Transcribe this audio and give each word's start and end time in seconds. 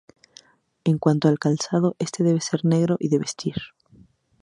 En 0.83 0.97
cuanto 0.97 1.27
al 1.27 1.37
calzado 1.37 1.95
este 1.99 2.23
debe 2.23 2.41
ser 2.41 2.65
negro 2.65 2.97
y 2.99 3.09
de 3.09 3.19
vestir. 3.19 3.55